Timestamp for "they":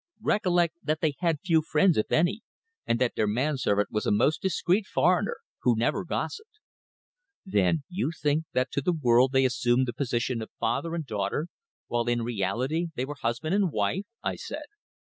0.99-1.13, 9.31-9.45, 12.95-13.05